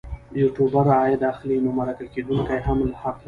یوټوبر 0.41 0.85
عاید 0.99 1.21
اخلي 1.31 1.57
نو 1.63 1.69
مرکه 1.79 2.05
کېدونکی 2.13 2.57
هم 2.65 2.79
حق 3.01 3.15
لري. 3.15 3.19